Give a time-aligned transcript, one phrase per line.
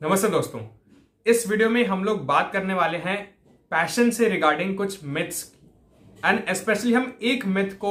[0.00, 0.60] नमस्ते दोस्तों।
[1.26, 3.16] इस वीडियो में हम लोग बात करने वाले हैं
[3.72, 5.42] पैशन से रिगार्डिंग कुछ मिथ्स
[6.24, 7.90] एंड स्पेशली हम एक मिथ को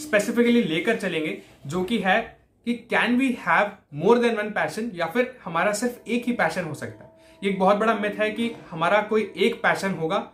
[0.00, 2.18] स्पेसिफिकली लेकर चलेंगे, जो कि है
[2.66, 6.64] कि can we have more than one passion या फिर हमारा सिर्फ़ एक ही पैशन
[6.64, 7.10] हो सकता है?
[7.42, 10.26] ये एक बहुत बड़ा मिथ है कि हमारा कोई एक पैशन होगा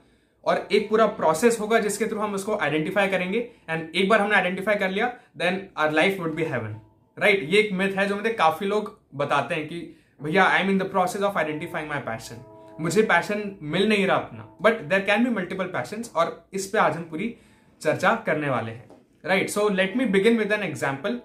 [0.44, 4.36] और एक पूरा प्रोसेस होगा जिसके थ्रू हम उसको आइडेंटिफाई करेंगे। एंड एक बार हमने
[4.36, 6.80] आइडेंटिफाई कर लिया then our life would be heaven
[7.16, 10.70] right ये एक मिथ है जो मुझे काफ़ी लोग बताते हैं कि भैया I am
[10.70, 12.44] in the process of identifying my passion
[12.80, 16.78] मुझे पैशन मिल नहीं रहा अपना but there can be multiple passion और इस पे
[16.78, 17.34] आज हम पूरी
[17.80, 18.90] चर्चा करने वाले हैं।
[19.24, 21.20] Right so let me begin with an example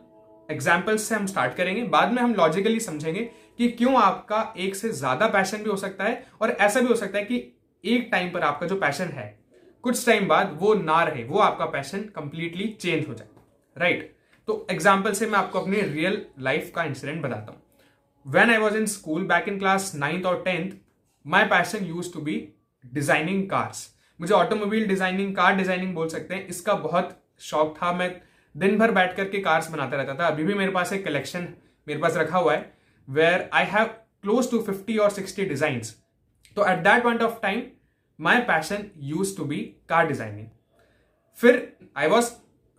[0.50, 3.24] example से हम स्टार्ट करेंगे, बाद में हम लॉजिकली समझेंगे
[3.58, 6.96] कि क्यों आपका एक से ज़्यादा पैशन भी हो सकता है और ऐसा भी हो
[6.96, 7.38] सकता है कि
[7.84, 9.38] एक टाइम पर आपका जो पैशन है,
[9.84, 13.28] कुछ टाइम बाद वो ना रहे, वो आपका पैशन कंप्लीटली चेंज हो जाए।
[13.76, 14.16] Right right?
[14.48, 17.62] तो एग्ज़ाम्पल से मैं आपको अपने रियल लाइफ का इंसिडेंट बताता हूँ।
[18.28, 20.72] When I was in school back in class ninth और tenth
[21.26, 22.34] my passion used to be
[22.84, 23.88] designing cars
[24.20, 28.10] मुझे ऑटोमोबाइल डिज़ाइनिंग कार डिज़ाइनिंग बोल सकते हैं। इसका बहुत शौक था। मैं
[28.56, 31.48] दिन भर बैठ करके कार्स बनाता रहता था। अभी भी मेरे पास एक कलेक्शन
[31.88, 32.74] मेरे पास रखा हुआ है
[33.08, 35.82] where I have close to fifty और सिक्सटी डिज़ाइन
[36.58, 37.62] तो at that point of time
[38.20, 39.58] my passion used to be
[39.90, 40.48] car designing
[41.40, 41.62] फिर
[41.98, 42.32] I was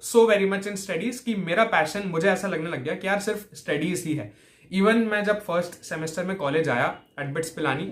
[0.02, 3.20] so very much in studies कि मेरा पैशन मुझे ऐसा लगने लग गया कि यार
[3.20, 4.32] सिर्फ़ स्टडीज़ ही है।
[4.70, 6.86] इवन मैं जब फ़र्स्ट सेमेस्टर में कॉलेज आया
[7.20, 7.84] एडमिट्स पिलानी,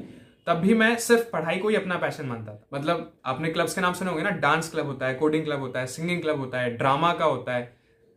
[0.47, 3.81] तब भी मैं सिर्फ़ पढ़ाई को ही अपना पैशन मानता था। मतलब आपने क्लब्स के
[3.81, 4.31] नाम सुने होंगे ना?
[4.31, 7.55] डांस क्लब होता है कोडिंग क्लब होता है सिंगिंग क्लब होता है ड्रामा का होता
[7.55, 7.75] है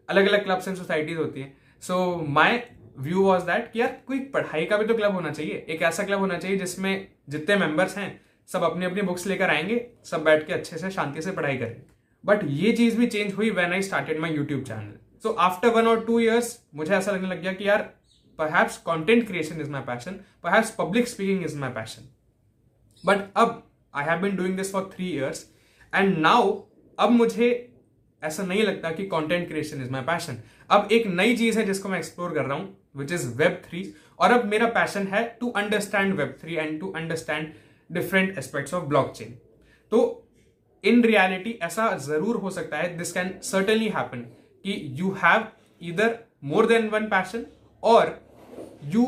[0.09, 2.59] अलग अलग क्लब्स एंड सोसाइटीज होती है। So my
[2.97, 6.03] view was that कि यार, कोई पढ़ाई का भी तो क्लब होना चाहिए, एक ऐसा
[6.03, 8.09] क्लब होना चाहिए जिसमें जितने मेंबर्स हैं,
[8.49, 11.81] सब अपनी अपनी बुक्स लेकर आएँगे, सब बैठ के अच्छे से, शांति से पढ़ाई करेंगे।
[12.23, 15.87] बट ये चीज़ भी चेंज हुई when I started my YouTube channel so after one
[15.87, 17.89] और टू ईयर्स मुझे ऐसा लगने लग गया कि यार
[18.39, 20.23] perhaps content creation is my passion.
[20.41, 22.07] Perhaps public speaking is my passion.
[23.03, 25.45] But अब I have been doing this for three years
[25.93, 26.51] and now
[26.97, 27.49] अब मुझे
[28.21, 30.37] ऐसा नहीं लगता कि content creation is my passion
[30.69, 33.83] अब एक नई चीज़ है जिसको मैं एक्सप्लोर कर रहा हूँ विच इज़ वेब थ्री
[34.19, 37.51] और अब मेरा पैशन है to understand web three and to understand
[37.89, 38.83] different aspects of
[39.15, 39.37] blockchain
[39.91, 40.01] तो
[40.83, 44.25] इन रियलिटी ऐसा ज़रूर हो सकता है दिस कैन सर्टनली हैपन
[44.65, 45.47] कि यू हैव
[45.81, 47.45] इधर मोर देन वन पैशन
[47.83, 48.17] और
[48.83, 49.05] you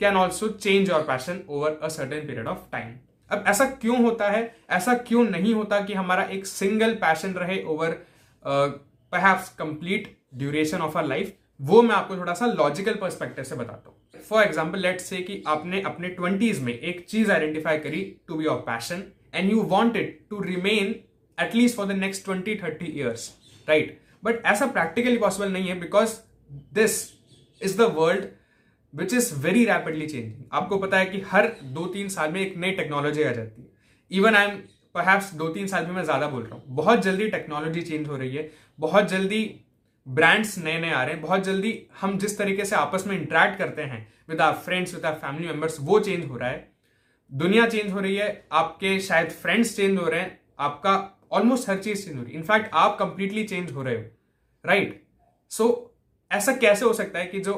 [0.00, 2.94] can also change your passion over a certain period of time
[3.30, 4.54] अब ऐसा क्यों होता है?
[4.70, 7.90] ऐसा क्यों नहीं होता कि हमारा एक सिंगल पैशन रहे over
[8.44, 13.88] perhaps complete duration of our life वो मैं आपको थोड़ा सा लॉजिकल पर्सपेक्टिव से बताता
[13.88, 18.34] हूँ। फॉर एग्ज़ाम्पल लेट से कि आपने अपने ट्वेंटीज में एक चीज़ आइडेंटिफाई करी to
[18.34, 19.02] be your passion
[19.34, 20.94] and you wanted to remain
[21.38, 23.30] at least for the next twenty thirty years
[23.68, 26.18] right but ऐसा प्रैक्टिकली पॉसिबल नहीं है because
[26.74, 27.02] this
[27.60, 28.24] is the world
[28.94, 32.56] which is very rapidly changing आपको पता है कि हर दो तीन साल में एक
[32.56, 33.68] नई टेक्नोलॉजी आ जाती है।
[34.10, 34.56] इवन आई एम
[34.94, 38.16] परहैप्स दो तीन साल में मैं ज़्यादा बोल रहा हूँ। बहुत जल्दी टेक्नोलॉजी चेंज हो
[38.16, 39.44] रही है। बहुत जल्दी
[40.06, 43.58] ब्रांड्स नए नए आ रहे हैं। बहुत जल्दी हम जिस तरीके से आपस में इंटरेक्ट
[43.58, 46.72] करते हैं with our friends with our family members वो चेंज हो रहा है।
[47.32, 50.94] दुनिया चेंज हो रही है। आपके शायद फ्रेंड्स चेंज हो रहे हैं। आपका
[51.32, 54.02] ऑलमोस्ट हर चीज़ चेंज हो रही है। इनफैक्ट आप कंप्लीटली चेंज हो रहे हो।
[54.64, 55.02] राइट
[55.50, 55.66] सो
[56.30, 57.54] ऐसा कैसे हो सकता है कि जो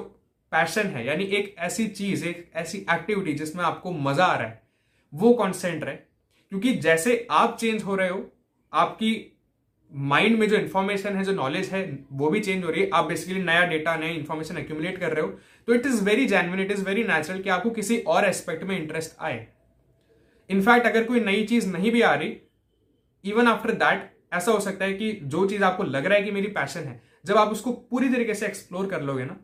[0.52, 4.62] पैशन है, यानी एक ऐसी चीज़, एक ऐसी एक्टिविटी जिसमें आपको मज़ा आ रहा है,
[5.14, 5.96] वो कॉन्स्टेंट रहे।
[6.52, 8.32] क्योंकि जैसे आप चेंज हो रहे हो,
[8.72, 9.32] आपकी
[9.92, 13.04] माइंड में जो इन्फॉर्मेशन है, जो नॉलेज है, वो भी चेंज हो रही है। आप
[13.04, 15.28] बेसिकली नया डेटा नया इन्फॉर्मेशन एक्यूमुलेट कर रहे हो।
[15.68, 18.78] तो it is very genuine it is very natural कि आपको किसी और एस्पेक्ट में
[18.78, 19.46] इंटरेस्ट आए।
[20.50, 22.36] इनफैक्ट अगर कोई नई चीज़ नहीं भी आ रही
[23.24, 26.30] इवन आफ्टर दैट ऐसा हो सकता है कि जो चीज़ आपको लग रहा है कि
[26.30, 29.36] मेरी पैशन है, जब आप उसको पूरी तरीके से एक्सप्लोर कर लोगे ना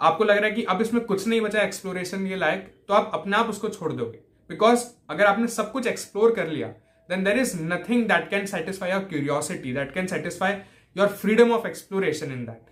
[0.00, 3.10] आपको लग रहा है कि अब इसमें कुछ नहीं बचा एक्सप्लोरेशन के लायक तो आप
[3.14, 4.18] अपने आप उसको छोड़ दोगे
[4.48, 6.68] बिकॉज़ अगर आपने सब कुछ एक्सप्लोर कर लिया
[7.10, 10.52] then there is nothing that can satisfy your curiosity that can satisfy
[10.96, 12.66] your freedom of exploration in that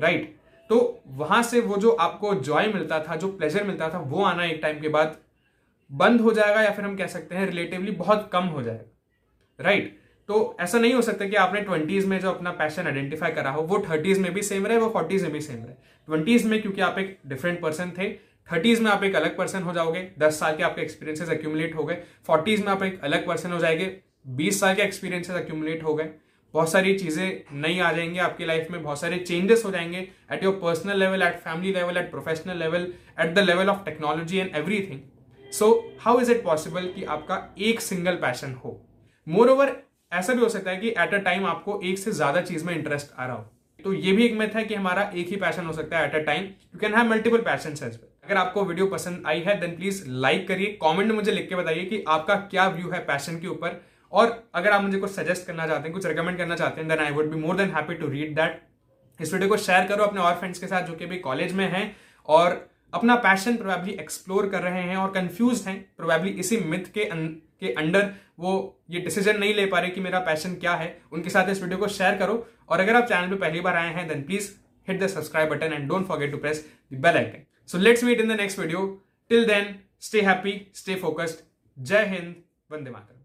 [0.00, 0.36] right
[0.68, 4.44] तो वहाँ से वो जो आपको जॉय मिलता था, जो प्लेजर मिलता था, वो आना
[4.44, 5.16] एक टाइम के बाद
[5.92, 9.02] बंद हो जाएगा या फिर हम कह सकते हैं रिलेटिवली बहुत कम हो जाएगा
[9.60, 10.05] राइट right?
[10.28, 13.62] तो ऐसा नहीं हो सकता कि आपने ट्वेंटीज में जो अपना पैशन आइडेंटिफाई करा हो,
[13.62, 15.74] वो थर्टीज में भी सेम रहे, वो फोर्टीज में भी सेम रहे।
[16.08, 18.12] ट्वेंटीज में क्योंकि आप एक डिफरेंट पर्सन थे
[18.48, 21.84] थर्टीज में आप एक अलग पर्सन हो जाओगे, दस साल के आपके एक्सपीरियंसेस एक्यूमुलेट हो
[21.84, 23.96] गए फोर्टीज में आप एक अलग पर्सन हो जाएँगे,
[24.28, 26.10] बीस साल के एक्सपीरियंसेस एक्यूमुलेट हो गए।
[26.54, 29.98] बहुत सारी चीज़ें नई आ जाएँगी आपकी लाइफ में, बहुत सारे चेंजेस हो जाएँगे
[30.32, 34.38] at your personal level at family level at professional level at the level of technology
[34.38, 35.00] and everything
[35.52, 35.68] so
[36.00, 38.80] how is it possible कि आपका एक सिंगल पैशन हो?
[39.26, 39.76] मोर ओवर
[40.18, 42.74] ऐसा भी हो सकता है कि एट अ टाइम आपको एक से ज़्यादा चीज़ में
[42.74, 43.44] इंटरेस्ट आ रहा हो।
[43.84, 46.14] तो ये भी एक मेथ है कि हमारा एक ही पैशन हो सकता है at
[46.14, 49.76] a time you can have multiple passion as अगर आपको वीडियो पसंद आई है देन
[49.76, 53.38] प्लीज़ लाइक करिए। कमेंट में मुझे लिख के बताइए कि आपका क्या व्यू है पैशन
[53.40, 53.80] के ऊपर।
[54.12, 56.98] और अगर आप मुझे कुछ सजेस्ट करना चाहते हैं कुछ रिकमेंड करना चाहते हैं then
[56.98, 58.60] I would be more than happy to read that
[59.20, 61.66] इस वीडियो को शेयर करो अपने और फ्रेंड्स के साथ जो कि भी कॉलेज में
[61.70, 61.84] हैं
[62.28, 62.60] और
[62.94, 67.26] अपना पैशन प्रोबेबली एक्सप्लोर कर रहे हैं और कंफ्यूज हैं। प्रोबेबली इसी मिथ के अं,
[67.62, 68.52] के अंडर वो
[68.90, 71.78] ये डिसीज़न नहीं ले पा रहे कि मेरा पैशन क्या है, उनके साथ इस वीडियो
[71.78, 74.50] को शेयर करो। और अगर आप चैनल पर पहली बार आए हैं then please
[74.88, 78.20] hit the subscribe button and don't forget to press the bell icon so let's meet
[78.20, 78.86] in the next video
[79.30, 81.44] till then stay happy stay focused
[81.76, 82.34] जय हिंद
[82.72, 83.15] वंदे मातर